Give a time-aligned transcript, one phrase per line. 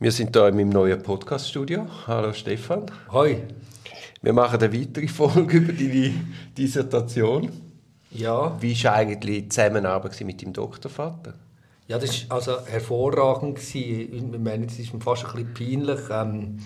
[0.00, 1.84] Wir sind hier in meinem neuen Podcast-Studio.
[2.06, 2.86] Hallo Stefan.
[3.10, 3.42] Hoi.
[4.22, 6.14] Wir machen eine weitere Folge über deine
[6.56, 7.50] Dissertation.
[8.12, 8.56] Ja.
[8.60, 11.34] Wie war eigentlich die Zusammenarbeit mit deinem Doktorvater?
[11.88, 13.58] Ja, das war also hervorragend.
[13.74, 16.58] Ich meine, es ist mir fast ein bisschen peinlich, ähm,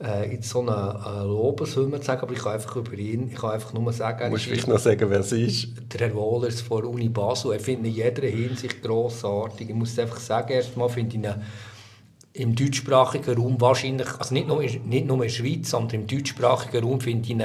[0.00, 3.34] äh, jetzt so eine, eine Lobeshymne zu sagen, aber ich kann einfach über ihn, ich
[3.34, 4.26] kann einfach nur sagen...
[4.26, 5.66] Du musst vielleicht noch sagen, wer es ist.
[5.92, 7.56] Der Herr Wohlers von Uni Basel.
[7.56, 9.68] Ich finde in jeder Hinsicht grossartig.
[9.68, 11.34] Ich muss einfach sagen, erstmal finde ich ihn
[12.38, 16.06] im deutschsprachigen Raum wahrscheinlich, also nicht nur, in, nicht nur in der Schweiz, sondern im
[16.06, 17.44] deutschsprachigen Raum finde ich ihn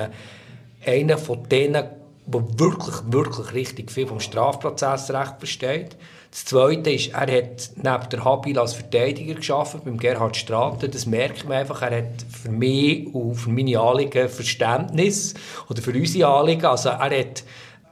[0.85, 1.85] einer von denen,
[2.25, 5.97] der wirklich, wirklich richtig viel vom Strafprozessrecht versteht.
[6.31, 10.89] Das Zweite ist, er hat neben der Habil als Verteidiger geschafft beim Gerhard Straten.
[10.89, 11.81] Das merkt man einfach.
[11.83, 15.35] Er hat für mich und für meine Anliegen Verständnis
[15.69, 16.65] oder für unsere Anliegen.
[16.65, 17.43] Also er hat,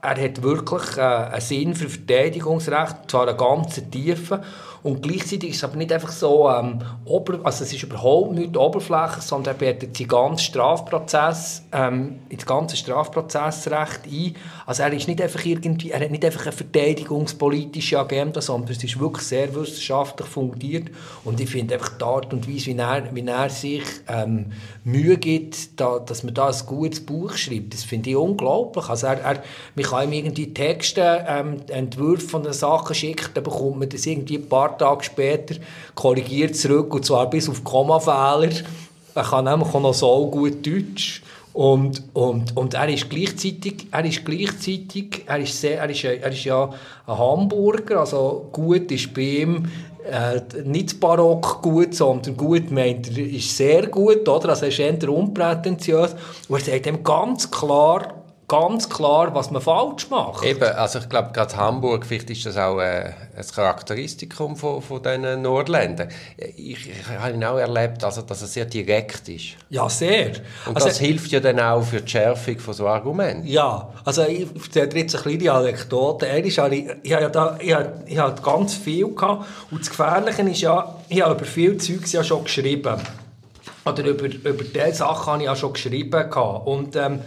[0.01, 4.39] er hat wirklich äh, einen Sinn für Verteidigungsrecht, zwar einen ganzen tiefen.
[4.83, 8.57] Und gleichzeitig ist es aber nicht einfach so, ähm, ober, also es ist überhaupt nicht
[8.57, 14.35] Oberfläche, sondern er bettet den ganzen Strafprozess, ähm, ins ganze Strafprozessrecht ein.
[14.65, 18.83] Also er ist nicht einfach irgendwie, er hat nicht einfach eine verteidigungspolitische Agenda, sondern es
[18.83, 20.89] ist wirklich sehr wissenschaftlich fundiert.
[21.23, 24.47] Und ich finde einfach die Art und Weise, wie er, wie er sich ähm,
[24.83, 28.89] Mühe gibt, da, dass man da ein gutes Buch schreibt, das finde ich unglaublich.
[28.89, 29.43] Also er, er,
[29.75, 34.05] man kann ihm irgendwie Texte, ähm, Entwürfe von den Sachen schicken, dann bekommt man das
[34.05, 35.55] irgendwie ein paar Tage später
[35.95, 38.51] korrigiert zurück, und zwar bis auf Kommafehler.
[39.13, 41.21] Er kann nämlich auch noch so gut Deutsch.
[41.53, 46.31] Und, und, und er ist gleichzeitig, er ist gleichzeitig, er ist, sehr, er ist, er
[46.31, 46.69] ist ja
[47.05, 49.65] ein Hamburger, also gut ist bei ihm
[50.09, 54.49] äh, nicht barock gut, sondern gut meint er ist sehr gut, oder?
[54.49, 56.15] Also er ist eher unprätentiös
[56.47, 58.20] und er sagt ihm ganz klar,
[58.51, 60.43] ganz klar, was man falsch macht.
[60.43, 65.01] Eben, also ich glaube, gerade Hamburg, vielleicht ist das auch äh, ein Charakteristikum von, von
[65.01, 66.09] diesen Nordländern.
[66.57, 69.55] Ich, ich habe ihn auch erlebt, also, dass er sehr direkt ist.
[69.69, 70.31] Ja, sehr.
[70.65, 73.47] Und also, das hilft ja dann auch für die Schärfung von so Argumenten.
[73.47, 76.27] Ja, also ich erzähle jetzt eine kleine Anekdote.
[76.27, 79.79] Er ist alle, ich habe ja da, ich habe, ich habe ganz viel gehabt und
[79.79, 82.99] das Gefährliche ist ja, ich habe über viele Zeugs ja schon geschrieben.
[83.85, 86.67] Oder über, über diese Sachen habe ich ja schon geschrieben gehabt.
[86.67, 87.21] Und ähm,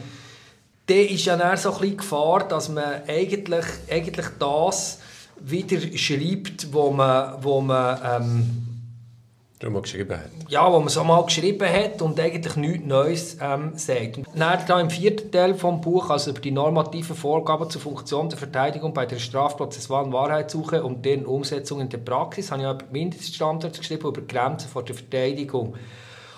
[0.86, 4.98] dann ist ja dann so ein bisschen Gefahr, dass man eigentlich, eigentlich das
[5.40, 8.66] wieder schreibt, wo man, wo man, ähm,
[9.62, 10.30] man geschrieben hat.
[10.48, 14.18] Ja, wo man so mal geschrieben hat und eigentlich nichts Neues ähm, sagt.
[14.18, 18.28] Und dann da im vierten Teil vom Buch, also über die normativen Vorgaben zur Funktion
[18.28, 22.84] der Verteidigung bei der strafprozessualen Wahrheitssuche und deren Umsetzung in der Praxis, habe ich über
[22.92, 25.76] Mindeststandards geschrieben, über Grenzen vor der Verteidigung.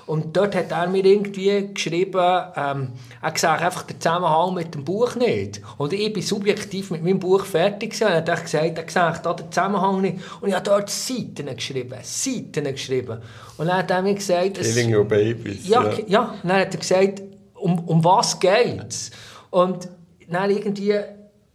[0.07, 4.85] Und dort hat er mir irgendwie geschrieben, ähm, er gesagt einfach den Zusammenhang mit dem
[4.85, 5.61] Buch nicht.
[5.79, 8.07] Und ich bin subjektiv mit meinem Buch fertig gewesen.
[8.07, 10.19] Und er hat gesagt, er gesagt, da den Zusammenhang nicht.
[10.41, 13.21] Und ich habe dort Seiten geschrieben, Seiten geschrieben.
[13.59, 14.61] Und dann hat er mir gesagt...
[14.61, 15.67] Killing your babies.
[15.67, 15.99] Ja, ja.
[16.07, 16.23] ja.
[16.41, 17.23] Und dann hat er gesagt,
[17.55, 19.11] um, um was geht's?
[19.51, 19.89] Und
[20.29, 21.01] dann irgendwie,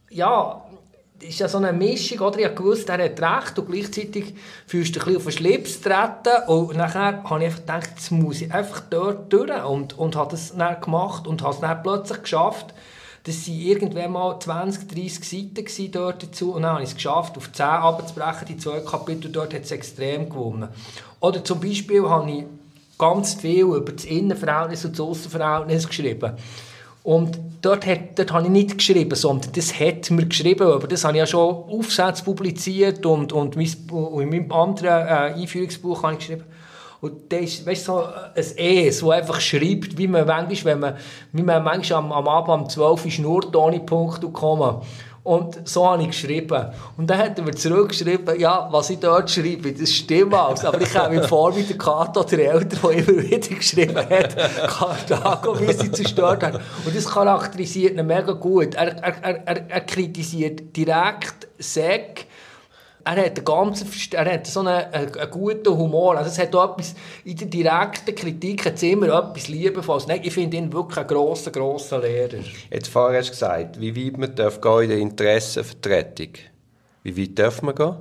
[0.10, 0.62] ja,
[1.24, 2.40] ist ja so eine Mischung, oder?
[2.40, 4.34] Ich wusste, er hat recht und gleichzeitig
[4.66, 8.42] fühlst du ein auf den Schlips treten und nachher habe ich einfach gedacht, jetzt muss
[8.42, 12.22] ich einfach dort durch und, und habe das dann gemacht und habe es dann plötzlich
[12.24, 12.74] geschafft,
[13.24, 15.24] das waren irgendwann mal 20, 30
[15.64, 19.32] Seiten dort dazu und dann habe ich es geschafft, auf 10 abzubrechen, die zwei Kapitel,
[19.32, 20.70] dort hat es extrem gewonnen.
[21.20, 22.44] Oder zum Beispiel habe ich
[22.98, 26.34] ganz viel über das Innenverhältnis und das Aussenverhältnis geschrieben.
[27.04, 31.04] Und dort, hat, dort habe ich nicht geschrieben, sondern das hat mir geschrieben, aber das
[31.04, 36.04] habe ich ja schon Aufsätze publiziert und, und, mein, und in meinem anderen äh, Einführungsbuch
[36.04, 36.44] habe ich geschrieben.
[37.02, 40.98] Und das ist weißt, so ein Es, das einfach schreibt, wie man manchmal, wenn man,
[41.32, 44.84] wie man manchmal am, am Abend um 12 Uhr schnurrt ohne Punkt und Komma.
[45.24, 46.66] Und so habe ich geschrieben.
[46.98, 50.66] Und dann hat er mir zurückgeschrieben, ja, was ich dort schreibe, das stimmt alles.
[50.66, 54.36] Aber ich habe mir vor wie der Kato, der Eltern, der immer wieder geschrieben hat,
[54.68, 56.60] Karthago, wie sie zerstört haben.
[56.86, 58.74] Und das charakterisiert ihn mega gut.
[58.74, 62.26] Er, er, er, er kritisiert direkt Säck,
[63.04, 66.18] er hat, einen ganzen, er hat so einen, einen, guten Humor.
[66.18, 66.96] Also es hat auch etwas,
[67.26, 70.08] in der direkten Kritik hat es immer etwas Liebevolles.
[70.08, 72.40] Nein, ich finde ihn wirklich einen grossen, grossen Lehrer.
[72.70, 76.34] Jetzt vorher hast du gesagt, wie weit man darf gehen in der Interessenvertretung.
[77.04, 77.96] Wie weit darf man gehen?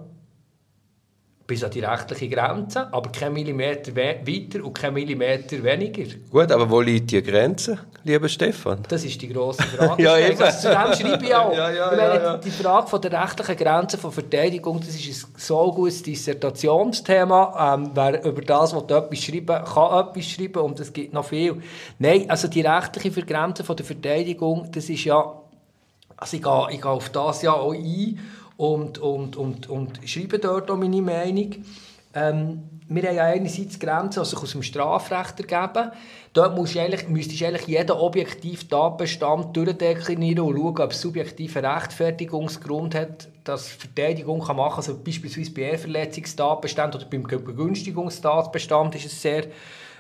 [1.51, 6.05] Bis an die rechtliche Grenze, aber kein Millimeter weiter und kein Millimeter weniger.
[6.31, 8.85] Gut, aber wo liegt die Grenze, lieber Stefan?
[8.89, 10.01] Das ist die grosse Frage.
[10.03, 10.41] ja, eben.
[10.41, 11.53] Also, zu dem schreibe ich auch.
[11.57, 12.37] ja, ja, meine, ja.
[12.37, 17.75] Die Frage von der rechtlichen Grenze von Verteidigung, das ist ein so gutes Dissertationsthema.
[17.75, 21.61] Ähm, wer über das will etwas schreiben kann etwas schreiben und es gibt noch viel.
[21.99, 25.35] Nein, also die rechtliche Grenze von der Verteidigung, das ist ja,
[26.17, 28.21] also ich gehe, ich gehe auf das ja auch ein,
[28.61, 31.55] und, und, und, und schreibe dort auch meine Meinung.
[32.13, 35.93] Ähm, wir haben ja einerseits Grenzen, die sich aus dem Strafrecht ergeben.
[36.35, 41.01] Dort musst du eigentlich, müsstest du eigentlich jeden objektiven Tatbestand durchdeklinieren und schauen, ob es
[41.01, 44.93] subjektiven Rechtfertigungsgrund hat, dass Verteidigung kann machen kann.
[44.93, 49.45] Also beispielsweise bei Ehrverletzungstatbestand oder beim Begünstigungstatbestand ist es sehr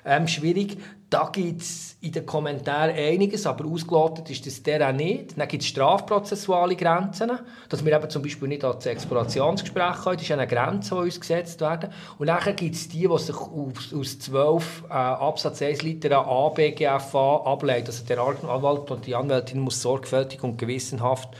[0.04, 0.78] ähm, schwierig.
[1.10, 5.36] Da gibt es in den Kommentaren einiges, aber ausgelotet ist das auch nicht.
[5.36, 7.32] Dann gibt es strafprozessuale Grenzen,
[7.68, 10.16] dass wir eben zum Beispiel nicht ans Explorationsgespräch können.
[10.16, 11.90] Das ist eine Grenze, die uns gesetzt werden.
[12.18, 16.48] Und dann gibt es die, die sich aus, aus 12 äh, Absatz 1 Liter A,
[16.50, 17.88] B, GFA ableiten.
[17.88, 21.30] Also der Anwalt und die Anwältin muss sorgfältig und gewissenhaft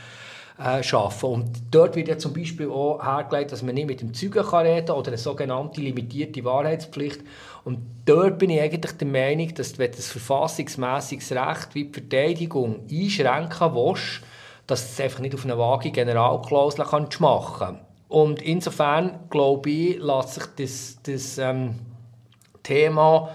[0.63, 1.25] äh.
[1.25, 4.85] Und dort wird ja zum Beispiel auch hergelegt, dass man nicht mit dem Zeugen reden
[4.85, 7.21] kann oder eine sogenannte limitierte Wahrheitspflicht.
[7.63, 12.81] Und dort bin ich eigentlich der Meinung, dass wenn das verfassungsmäßiges Recht wie die Verteidigung
[12.89, 14.21] einschränken willst,
[14.67, 17.79] dass es einfach nicht auf eine vage Generalklausel kannst machen kann.
[18.07, 21.75] Und insofern, glaube ich, lässt sich das, das ähm,
[22.63, 23.29] Thema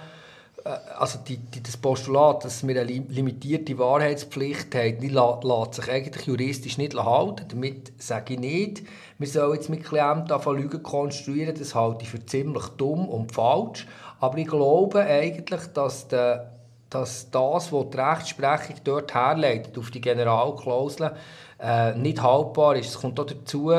[0.98, 6.26] also die, die, das Postulat, dass wir eine limitierte Wahrheitspflicht haben, die lässt sich eigentlich
[6.26, 7.46] juristisch nicht halten.
[7.48, 8.82] Damit sage ich nicht,
[9.18, 11.54] wir sollen jetzt mit Klienten anfangen, Lügen konstruieren.
[11.58, 13.86] Das halte ich für ziemlich dumm und falsch.
[14.20, 16.52] Aber ich glaube eigentlich, dass, der,
[16.90, 21.12] dass das, was die Rechtsprechung dort herleitet, auf die Generalklausel,
[21.60, 22.90] äh, nicht haltbar ist.
[22.90, 23.72] Es kommt auch dazu,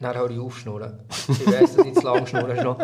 [0.00, 1.00] dann höre ich auf schnurren.
[1.28, 2.76] Ich weiss, dass ich zu lang schnurren schon.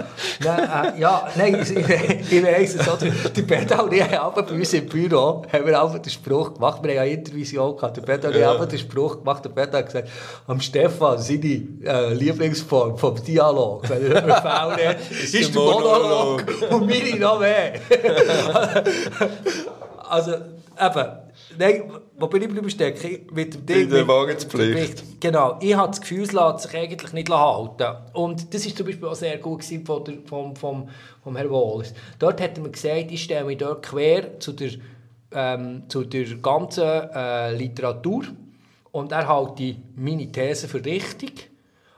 [0.44, 2.88] Nein, äh, ja, nein, ich, ich weiss es.
[2.88, 3.10] Oder?
[3.10, 6.90] Der Pedal, die haben bei uns im Büro haben wir einfach den Spruch gemacht, wir
[6.90, 8.58] haben ja Intervision gehabt, der Pedal, ja.
[8.58, 10.08] haben den Spruch gemacht, der Pedal hat gesagt,
[10.46, 16.44] am Stefan, seine äh, Lieblingsform vom Dialog, wenn er über Fälle ist, ist der Monolog.
[16.46, 17.74] Monolog und meine noch mehr.
[20.08, 21.23] also, eben,
[21.58, 23.26] Nein, wo bin ich geblieben stecken?
[23.32, 23.78] Mit dem Ding.
[23.80, 25.20] Mit der Wagenspflicht.
[25.20, 25.58] Genau.
[25.60, 27.96] Ich habe das Gefühl, es lässt sich eigentlich nicht halten.
[28.12, 30.88] Und das war zum Beispiel auch sehr gut von der, vom, vom,
[31.22, 31.94] vom Herrn Wohlers.
[32.18, 34.70] Dort hat er mir gesagt, ich stelle mich dort quer zu der,
[35.32, 38.24] ähm, zu der ganzen äh, Literatur
[38.92, 41.50] und er hält meine These für richtig.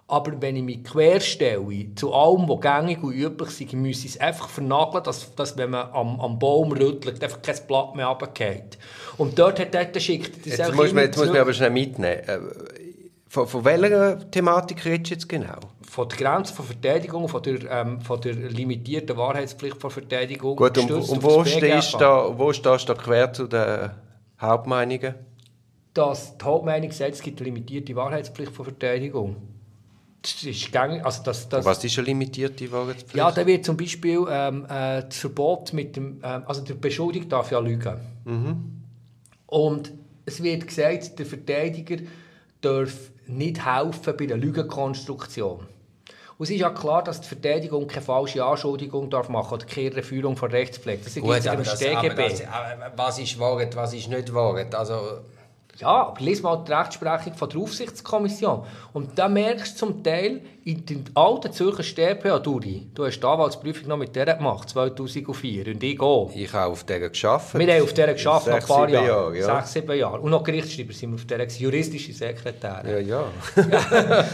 [0.09, 4.21] Aber wenn ich mich querstelle zu allem, was gängig und üblich ist, muss ich es
[4.21, 8.79] einfach vernageln, dass, dass wenn man am, am Baum rüttelt, einfach kein Blatt mehr runterfällt.
[9.19, 10.47] Und dort hat er geschickt.
[10.47, 12.21] Jetzt, muss man, jetzt muss man aber schnell mitnehmen.
[12.25, 12.39] Äh,
[13.27, 15.59] von, von welcher Thematik redest du jetzt genau?
[15.83, 20.55] Von der Grenze von Verteidigung, von der, ähm, von der limitierten Wahrheitspflicht von Verteidigung.
[20.55, 23.91] Gut, und, und wo, stehst da, wo stehst du da quer zu den
[24.41, 25.17] Hauptmeinungen?
[25.95, 29.56] Dass die Hauptmeinung sagt, es gibt eine limitierte Wahrheitspflicht von Verteidigung
[30.45, 31.05] ist gängig.
[31.05, 33.17] Also das, das, Was ist eine limitierte Wahrheitspflicht?
[33.17, 37.29] Ja, da wird zum Beispiel ähm, äh, das Verbot mit dem, ähm, also der Beschuldigte
[37.29, 38.01] darf ja lügen.
[38.25, 38.83] Mhm.
[39.47, 39.93] Und
[40.25, 41.97] es wird gesagt, der Verteidiger
[42.61, 45.67] darf nicht helfen bei der Lügenkonstruktion.
[46.39, 50.03] Und es ist ja klar, dass die Verteidigung keine falsche Anschuldigung darf machen oder keine
[50.03, 51.03] Führung von Rechtspflege.
[51.03, 54.75] Das das, aber das, aber was ist Wahrheit, was ist nicht Wahrheit?
[54.75, 55.21] Also
[55.79, 58.65] ja, aber lies mal die Rechtsprechung von der Aufsichtskommission.
[58.93, 63.25] Und da merkst du zum Teil, in den alten Zürcher StPA, Duri, du hast die
[63.25, 66.33] Anwaltsprüfung noch mit der gemacht, 2004, und ich auch.
[66.35, 67.57] Ich habe auf der geschafft.
[67.57, 69.07] Wir haben auf der geschafft, nach ein paar Jahren.
[69.07, 69.61] Jahre, ja.
[69.61, 70.19] Sechs, sieben Jahre.
[70.19, 72.83] Und noch Gerichtsschreiber sind wir auf der, juristische Sekretär.
[72.85, 73.25] Ja, ja.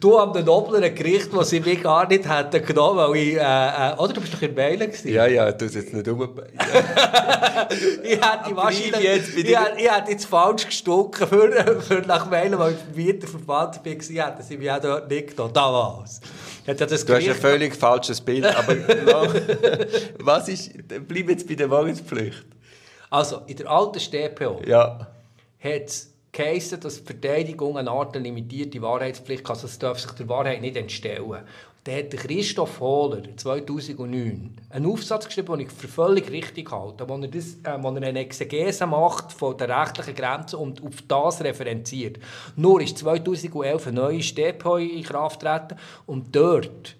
[0.00, 3.38] du an den noblen Gericht, das sie mich gar nicht hätten genommen, weil ich, äh,
[3.38, 5.14] äh, oder du bist doch in Meilen gewesen.
[5.14, 6.20] Ja, ja, du hast jetzt nicht um.
[8.02, 12.72] ich hätte wahrscheinlich, jetzt ich, ich hätte jetzt falsch gestochen für, für nach Meilen, weil
[12.72, 16.20] ich vom Mieterverband war, hätten sie mich auch dort nicht da, damals.
[16.66, 18.76] Hat ja das du hast ein völlig falsches Bild, aber
[20.20, 20.72] was ist,
[21.06, 22.44] bleib jetzt bei der Wahrheitspflicht.
[23.10, 25.06] Also, in der alten StPO ja.
[25.60, 29.50] hat es geheißen, dass die Verteidigung eine Art limitierte Wahrheitspflicht hat.
[29.50, 31.42] Also es darf sich der Wahrheit nicht entstellen.
[31.88, 37.16] Da hat Christoph Hohler 2009 einen Aufsatz geschrieben, den ich für völlig richtig halte, wo
[37.16, 41.42] er, das, äh, wo er eine Exegese macht von der rechtlichen Grenzen und auf das
[41.42, 42.18] referenziert.
[42.56, 46.94] Nur ist 2011 eine neue StPO in Kraft getreten und dort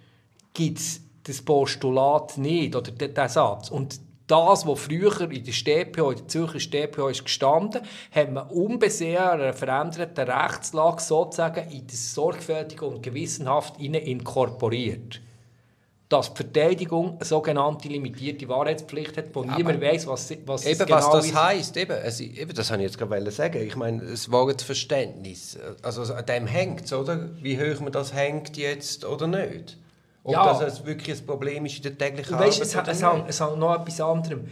[0.54, 3.71] gibt es das Postulat nicht, oder den Satz.
[3.71, 7.83] Und das, was früher in der StPO, in der Zürcher StPO ist gestanden,
[8.13, 15.21] hat man unbesehen einer veränderten Rechtslage sozusagen in das sorgfältige und gewissenhaft inkorporiert.
[16.11, 20.97] Dass die Verteidigung eine sogenannte limitierte Wahrheitspflicht hat, wo niemand weiß, was, was eben, genau
[20.97, 21.35] was das ist.
[21.35, 21.77] heisst.
[21.77, 23.63] Eben, also, eben, das habe ich jetzt gerade sagen.
[23.63, 27.29] Ich meine, das Wahrheitsverständnis, also an dem hängt es, oder?
[27.43, 29.77] Wie hoch man das hängt jetzt oder nicht.
[30.25, 30.59] Ob ja.
[30.59, 33.41] das wirklich ein Problem ist in der täglichen Arbeit weißt, es, oder es, hängt, es
[33.41, 34.49] hängt noch etwas anderem.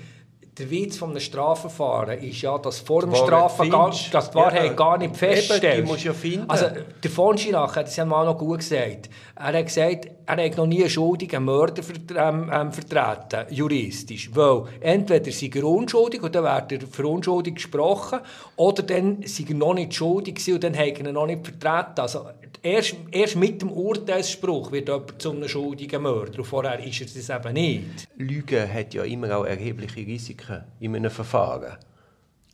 [0.59, 4.73] Der Witz von einem Strafverfahren ist ja, dass vor dem Strafverfahren dass die Wahrheit ja,
[4.73, 5.79] gar nicht feststellt.
[5.79, 6.49] Die musst du ja finden.
[6.49, 6.69] Also,
[7.03, 9.11] der von Schirach hat es ja mal noch gut gesagt.
[9.35, 11.83] Er hat gesagt, er hat noch nie einen schuldigen Mörder
[12.17, 14.31] ähm, ähm, vertreten, juristisch.
[14.35, 18.21] Weil entweder sei er unschuldig und dann wird er für unschuldig gesprochen,
[18.57, 22.01] oder dann sei er noch nicht schuldig und dann hat er ihn noch nicht vertreten.
[22.01, 22.27] Also
[22.63, 27.07] erst, erst mit dem Urteilsspruch wird jemand zu einem schuldigen Mörder und vorher ist er
[27.07, 28.09] es eben nicht.
[28.17, 31.77] Lügen hat ja immer auch erhebliche Risiken in einem Verfahren.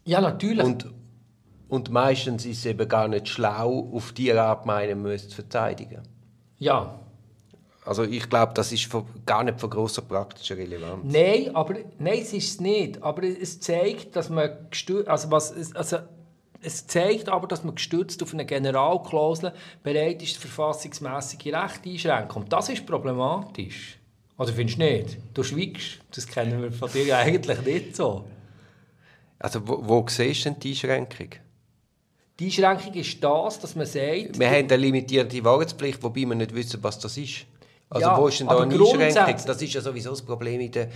[0.05, 0.64] Ja, natürlich.
[0.64, 0.91] Und,
[1.69, 6.02] und meistens ist es eben gar nicht schlau, auf die Art meinen zu verteidigen.
[6.59, 6.99] Ja.
[7.84, 11.02] Also ich glaube, das ist von, gar nicht von grosser praktischer Relevanz.
[11.04, 13.02] Nein, aber nein, es ist es nicht.
[13.02, 14.50] Aber es zeigt, dass man
[15.06, 15.98] also was, also
[16.60, 22.42] es zeigt aber, dass man gestützt auf eine Generalklausel bereit ist, verfassungsmäßige Rechte einschränken.
[22.42, 23.98] Und das ist problematisch.
[24.38, 25.18] Oder findest du nicht?
[25.34, 25.98] Du schweigst.
[26.14, 28.24] Das kennen wir von dir eigentlich nicht so.
[29.40, 31.30] Also wo, wo siehst du denn die Einschränkung?
[32.38, 34.38] Die Einschränkung ist das, dass man sagt...
[34.38, 37.44] Wir haben eine limitierte Wahrheitspflicht, wobei wir nicht wissen, was das ist.
[37.94, 39.46] Also ja, wo ist denn da eine Einschränkung?
[39.46, 40.88] Das ist ja sowieso das Problem in der,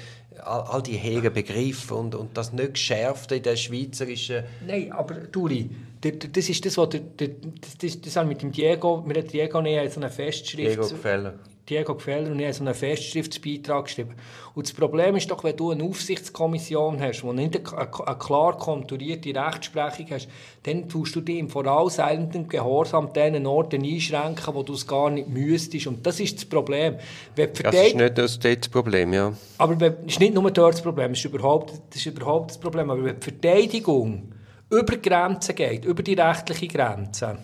[0.42, 4.44] all, all die hehren Begriffe und, und das nicht geschärfte in der schweizerischen...
[4.66, 5.68] Nein, aber Turi,
[6.12, 6.88] das ist das, was...
[6.90, 10.70] Das, das, das, das mit dem Diego, wir haben Diego näher so eine Festschrift...
[10.70, 11.38] Diego Gefäller.
[11.68, 14.14] Diego Gefäller und ich so einen Festschriftsbeitrag geschrieben.
[14.54, 18.56] Und das Problem ist doch, wenn du eine Aufsichtskommission hast, wo nicht eine, eine klar
[18.56, 20.28] konturierte Rechtsprechung hast,
[20.62, 25.28] dann tust du dich im vorauseilenden Gehorsam diesen Orten einschränken, wo du es gar nicht
[25.28, 25.88] müsstest.
[25.88, 26.96] Und das ist das Problem.
[27.34, 29.32] das ist nicht das, das Problem, ja.
[29.58, 32.58] Aber es ist nicht nur dort das Problem, es ist überhaupt das, ist überhaupt das
[32.58, 32.90] Problem.
[32.90, 34.35] Aber wenn die Verteidigung
[34.70, 37.38] über Grenzen geht, über die rechtliche Grenze,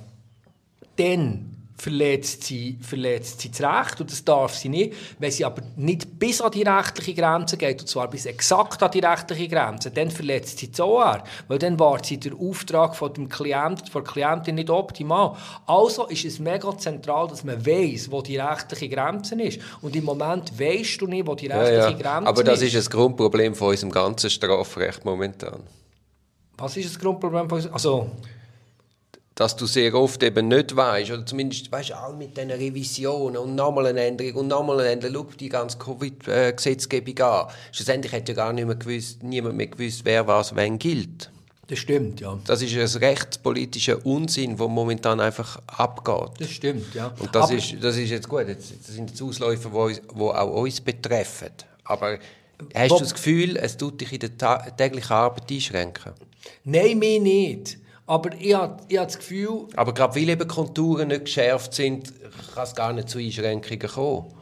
[0.96, 1.52] dann
[1.82, 4.94] verletzt sie, verletzt sie das Recht und das darf sie nicht.
[5.18, 8.90] Wenn sie aber nicht bis an die rechtliche Grenze geht, und zwar bis exakt an
[8.92, 13.12] die rechtliche Grenze, dann verletzt sie das OR, weil dann war sie der Auftrag von
[13.12, 15.34] dem Klient, von der Klientin nicht optimal.
[15.66, 19.60] Also ist es mega zentral, dass man weiß, wo die rechtliche Grenze ist.
[19.80, 21.96] Und im Moment weißt du nicht, wo die rechtliche ja, ja.
[21.96, 22.28] Grenze ist.
[22.28, 25.62] Aber das ist das Grundproblem von unserem ganzen Strafrecht momentan.
[26.58, 27.48] Was ist das Grundproblem.
[27.72, 28.10] Also
[29.34, 33.54] dass du sehr oft eben nicht weißt, oder zumindest weißt all mit diesen Revisionen und
[33.54, 37.48] nochmal eine Änderung und nochmal eine Änderung, schau die ganze Covid-Gesetzgebung an.
[37.72, 41.30] Schlussendlich hat ja gar nicht mehr gewusst, niemand mehr gewusst, wer was wann gilt.
[41.68, 42.38] Das stimmt, ja.
[42.44, 46.38] Das ist ein rechtspolitischer Unsinn, der momentan einfach abgeht.
[46.38, 47.14] Das stimmt, ja.
[47.18, 48.46] Und das, ist, das ist jetzt gut.
[48.48, 51.52] Das sind jetzt Ausläufer, die auch uns betreffen.
[51.84, 52.18] Aber
[52.74, 56.12] hast du das Gefühl, es tut dich in der täglichen Arbeit einschränken?
[56.64, 57.78] Nein, mir nicht.
[58.06, 59.68] Aber ich habe, ich habe das Gefühl...
[59.76, 62.12] Aber gerade weil eben Konturen nicht geschärft sind,
[62.54, 64.34] kann es gar nicht zu Einschränkungen kommen.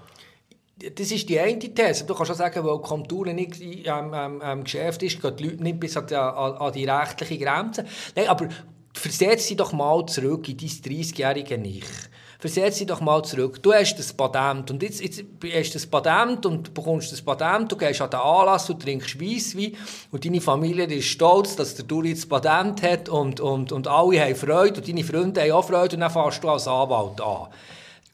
[0.96, 2.04] Das ist die eine These.
[2.04, 5.62] Du kannst auch sagen, weil Konturen nicht ähm, ähm, ähm, geschärft ist, gehen die Leute
[5.62, 7.84] nicht bis an die, an die rechtliche Grenze.
[8.16, 8.48] Nein, aber
[8.94, 11.84] versetz dich doch mal zurück in dein 30-jährige Ich
[12.40, 13.62] versetz dich doch mal zurück.
[13.62, 15.22] Du hast das Patent und jetzt, jetzt
[15.54, 19.76] hast das Patent und bekommst das Patent, du gehst an den Anlass und trinkst Weisswein
[20.10, 24.20] und deine Familie ist stolz, dass der Duri das Patent hat und, und, und alle
[24.20, 27.48] haben Freude und deine Freunde haben auch Freude und dann fährst du als Anwalt an.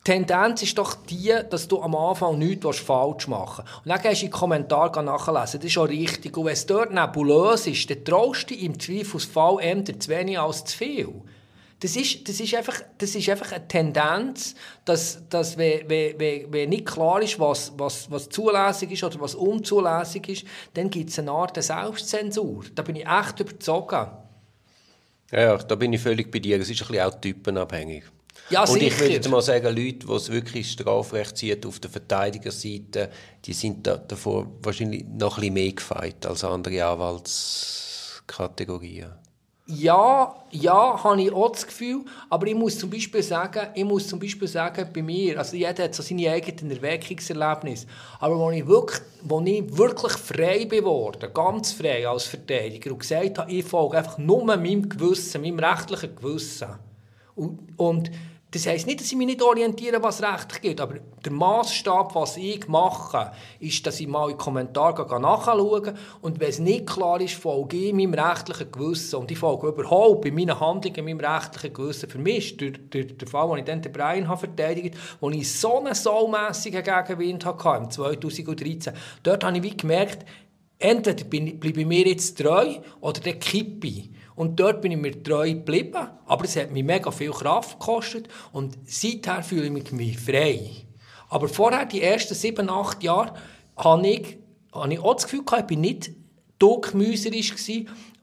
[0.06, 3.84] Die Tendenz ist doch die, dass du am Anfang nichts falsch machen willst.
[3.84, 5.60] Und dann gehst du in den Kommentar nachlesen.
[5.60, 6.36] Das ist auch richtig.
[6.36, 10.64] Und wenn es dort nebulös ist, dann traust du im Zweifelsfall eher zu wenig als
[10.64, 11.08] zu viel.
[11.80, 14.54] Das ist, das ist, einfach, das ist einfach eine Tendenz,
[14.86, 19.34] dass, dass wenn, wenn, wenn nicht klar ist, was, was, was zulässig ist oder was
[19.34, 22.64] unzulässig ist, dann gibt es eine Art Selbstzensur.
[22.74, 24.06] Da bin ich echt überzogen.
[25.30, 26.58] Ja, da bin ich völlig bei dir.
[26.58, 28.04] Es ist ein bisschen auch typenabhängig.
[28.48, 28.86] Ja, und sicher.
[28.86, 33.10] ich würde mal sagen, Leute, die es wirklich Strafrecht ziehen auf der Verteidigerseite,
[33.44, 39.25] die sind da, davor wahrscheinlich noch ein bisschen mehr gefeit als andere Anwaltskategorien.
[39.68, 42.04] Ja, ja, habe ich auch das Gefühl.
[42.30, 45.84] Aber ich muss zum Beispiel sagen, ich muss zum Beispiel sagen, bei mir, also jeder
[45.84, 47.88] hat so seine eigenen Erweckungserlebnisse.
[48.20, 53.38] Aber als ich wirklich, als ich wirklich frei geworden ganz frei als Verteidiger und gesagt
[53.38, 56.68] habe, ich folge einfach nur meinem Gewissen, meinem rechtlichen Gewissen.
[57.34, 58.10] Und, und
[58.56, 60.94] das heisst nicht, dass ich mich nicht orientiere, was rechtlich geht, aber
[61.24, 66.58] der Maßstab, was ich mache, ist, dass ich mal in Kommentare nachschaue und wenn es
[66.58, 71.04] nicht klar ist, folge ich meinem rechtlichen Gewissen und ich folge überhaupt bei meinen Handlungen
[71.04, 72.08] meinem rechtlichen Gewissen.
[72.08, 75.30] Für mich ist der, der, der Fall, als ich dann den Brian habe verteidigt wo
[75.30, 80.24] ich so einen saumässigen Gegenwind hatte im 2013, dort habe ich wie gemerkt,
[80.78, 84.10] entweder bleibe ich mir jetzt treu oder der kippe.
[84.34, 88.28] Und dort bin ich mir treu geblieben, aber es hat mich mega viel Kraft gekostet
[88.52, 90.70] und seither fühle ich mich frei.
[91.28, 93.32] Aber vorher, die ersten sieben, acht Jahre,
[93.76, 94.38] hatte ich,
[94.72, 96.10] hatte ich auch das Gefühl, ich war nicht
[96.58, 97.54] todgemüserisch,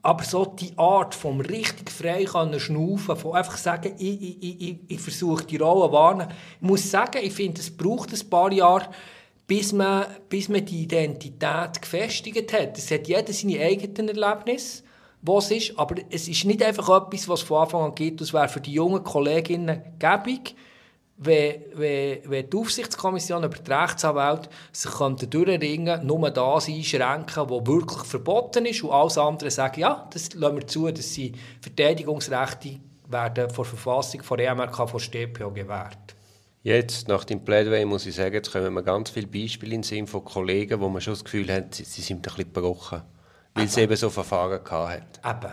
[0.02, 5.00] Aber so die Art vom richtig frei schnaufen, von einfach sagen, ich, ich, ich, ich
[5.00, 6.30] versuche die Rolle wahrnehmen.
[6.60, 8.88] Ich muss sagen, ich finde, es braucht ein paar Jahre,
[9.46, 12.78] bis man, bis man die Identität gefestigt hat.
[12.78, 14.82] Es hat jeder seine eigenen Erlebnisse,
[15.22, 18.32] was es ist, aber es ist nicht einfach etwas, was von Anfang an gibt, das
[18.32, 20.54] wäre für die jungen Kolleginnen gäbig
[21.16, 28.02] wenn, wenn, wenn die Aufsichtskommission über die Rechtsanwälte sich durchringen nur das einschränken, was wirklich
[28.02, 33.50] verboten ist und alles andere sagen, ja, das lassen wir zu, dass sie Verteidigungsrechte werden
[33.50, 36.16] vor Verfassung von EMRK, von StPO gewährt.
[36.64, 40.06] Jetzt, nach dem Plädoyer, muss ich sagen, jetzt kommen wir ganz viele Beispiele in Sinn
[40.06, 43.02] von Kollegen, wo man schon das Gefühl hat, sie, sie sind ein bisschen gebrochen,
[43.54, 45.02] weil sie eben so Verfahren hatten.
[45.22, 45.52] Eben.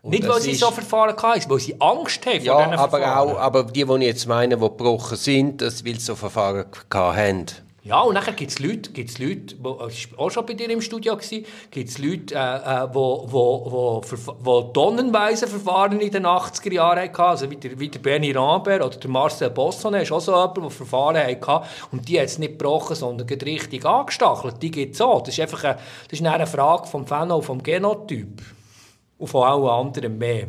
[0.00, 2.98] Und nicht, weil sie so Verfahren hatten, weil sie Angst haben ja, vor diesen aber
[2.98, 3.28] Verfahren.
[3.28, 6.64] Auch, aber die, die ich jetzt meine, die gebrochen sind, das, weil sie so Verfahren
[6.90, 7.46] hatten.
[7.82, 10.68] Ja, und dann gibt es Leute, gibt's Leute, wo, das war auch schon bei dir
[10.68, 17.22] im Studio, gibt es Leute, äh, äh, wo, tonnenweise Verfahren in den 80er Jahren hatten,
[17.22, 20.58] also wie der, wie der Bernie Rambert oder der Marcel Bossone, ist auch so jemand,
[20.58, 24.56] der Verfahren hatte und die hat es nicht gebrochen, sondern richtig angestachelt.
[24.60, 25.22] Die gibt es auch.
[25.22, 25.78] Das ist einfach eine,
[26.10, 28.42] das ist eine Frage vom Phänotyp, vom Genotyp
[29.16, 30.48] und von allen anderen mehr.